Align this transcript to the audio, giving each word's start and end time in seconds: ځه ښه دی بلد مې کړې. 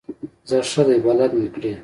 ځه 0.47 0.57
ښه 0.69 0.81
دی 0.87 0.97
بلد 1.05 1.31
مې 1.39 1.47
کړې. 1.55 1.71